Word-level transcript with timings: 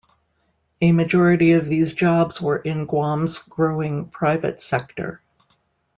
A 0.81 0.93
majority 0.93 1.51
of 1.51 1.67
these 1.67 1.93
jobs 1.93 2.41
were 2.41 2.57
in 2.57 2.87
Guam's 2.87 3.37
growing 3.37 4.09
private 4.09 4.59
sector. 4.59 5.21